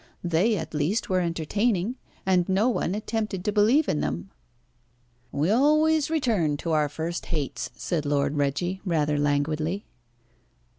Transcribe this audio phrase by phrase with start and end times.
[0.23, 1.95] They at least were entertaining,
[2.25, 4.31] and no one attempted to believe in them."
[5.31, 9.85] "We always return to our first hates," said Lord Reggie, rather languidly.